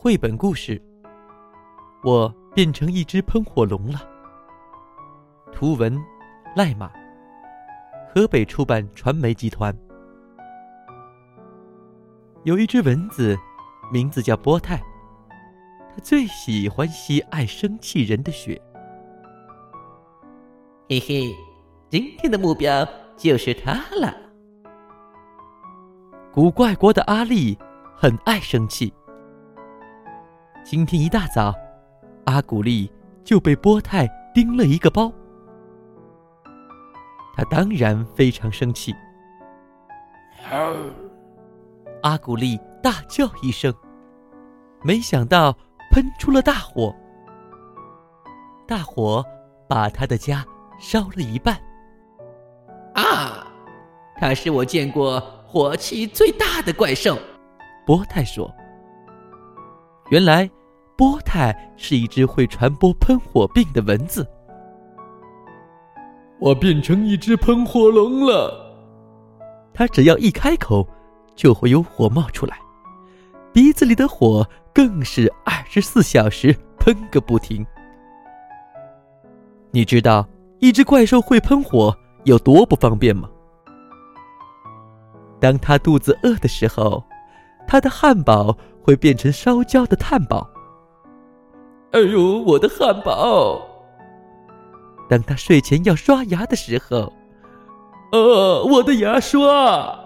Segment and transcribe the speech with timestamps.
[0.00, 0.80] 绘本故事。
[2.04, 3.98] 我变成一只喷火龙了。
[5.52, 6.00] 图文：
[6.54, 6.88] 赖马，
[8.08, 9.76] 河北出版传媒集团。
[12.44, 13.36] 有一只蚊子，
[13.92, 14.80] 名字叫波泰，
[15.90, 18.54] 它最喜欢吸爱生气人的血。
[20.88, 21.34] 嘿嘿，
[21.90, 22.86] 今天的目标
[23.16, 24.16] 就是它了。
[26.32, 27.58] 古怪国的阿丽
[27.96, 28.94] 很爱生气。
[30.70, 31.54] 今天一大早，
[32.26, 32.92] 阿古丽
[33.24, 35.10] 就被波泰叮了一个包。
[37.34, 38.94] 他当然非常生气。
[42.02, 43.72] 阿古丽大叫一声，
[44.82, 45.56] 没想到
[45.90, 46.94] 喷出了大火。
[48.66, 49.24] 大火
[49.66, 50.44] 把他的家
[50.78, 51.56] 烧了一半。
[52.92, 53.46] 啊，
[54.16, 57.16] 他是我见过火气最大的怪兽。
[57.86, 58.54] 波泰说
[60.12, 60.50] ：“原来，
[60.98, 64.28] 波泰是一只会传播喷火病的蚊子。
[66.38, 68.76] 我变成一只喷火龙了。
[69.72, 70.86] 它只要一开口。”
[71.38, 72.58] 就会有火冒出来，
[73.52, 77.64] 鼻子里的火更是二十四小时喷个不停。
[79.70, 80.26] 你知道
[80.58, 83.30] 一只怪兽会喷火有多不方便吗？
[85.40, 87.04] 当它肚子饿的时候，
[87.68, 90.44] 它的汉堡会变成烧焦的炭堡。
[91.92, 93.62] 哎呦，我的汉堡！
[95.08, 97.10] 当他睡前要刷牙的时候，
[98.12, 99.98] 呃，我的牙刷。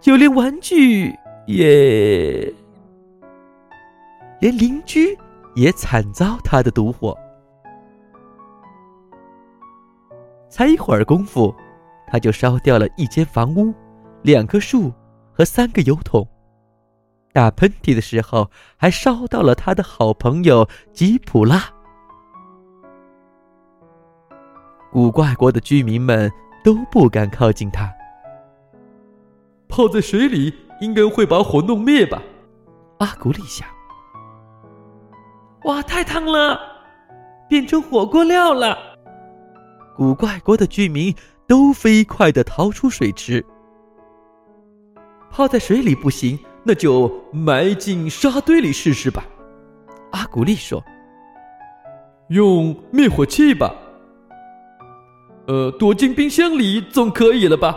[0.00, 1.12] 就连玩具
[1.48, 2.54] 也，
[4.40, 5.18] 连邻居
[5.56, 7.18] 也惨遭他的毒火。
[10.48, 11.52] 才一会儿功夫，
[12.06, 13.74] 他就烧掉了一间房屋、
[14.22, 14.92] 两棵树
[15.32, 16.24] 和三个油桶。
[17.32, 21.62] 打喷嚏的时候，还烧到了他的好朋友吉普拉。
[24.90, 26.32] 古怪国的居民们
[26.64, 27.92] 都不敢靠近他。
[29.68, 32.22] 泡在水里应该会把火弄灭吧？
[32.98, 33.68] 阿古丽想。
[35.64, 36.58] 哇，太烫了，
[37.48, 38.76] 变成火锅料了！
[39.94, 41.14] 古怪国的居民
[41.46, 43.44] 都飞快的逃出水池。
[45.30, 49.24] 泡在水里不行，那就埋进沙堆里试试吧。
[50.12, 50.84] 阿古丽说
[52.28, 53.74] ：“用灭火器吧。
[55.46, 57.74] 呃，躲进冰箱里总可以了吧？”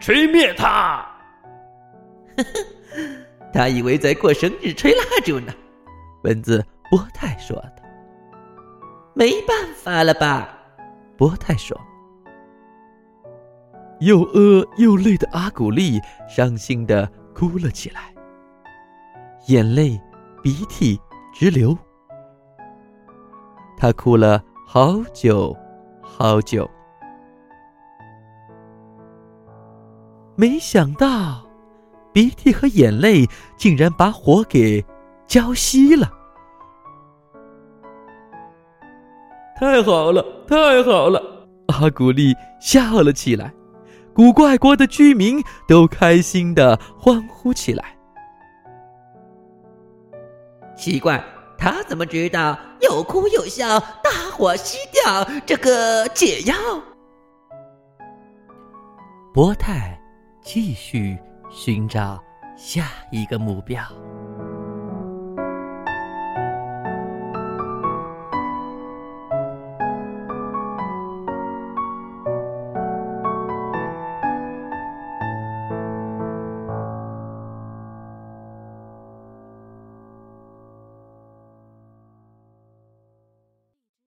[0.00, 1.04] 吹灭它！
[3.52, 5.52] 他以为在过生日吹蜡烛呢。
[6.22, 7.82] 蚊子波泰说的。
[9.14, 10.48] 没办法了吧？
[11.18, 11.76] 波泰说。
[13.98, 18.14] 又饿又累的阿古丽伤心的哭了起来，
[19.48, 20.00] 眼泪、
[20.42, 21.00] 鼻涕
[21.32, 21.76] 直流。
[23.76, 25.56] 他哭了好久，
[26.00, 26.68] 好久。
[30.36, 31.44] 没想到，
[32.12, 33.26] 鼻涕和眼泪
[33.56, 34.84] 竟然把火给
[35.26, 36.10] 浇熄了。
[39.56, 41.20] 太好了，太好了！
[41.68, 43.52] 阿古丽笑了起来，
[44.14, 47.96] 古怪国的居民都开心的欢呼起来。
[50.76, 51.24] 奇怪，
[51.56, 56.54] 他怎么知道有哭有笑，大火熄掉这个解药？
[59.32, 59.98] 波泰。
[60.44, 61.16] 继续
[61.52, 62.20] 寻找
[62.56, 63.80] 下一个目标。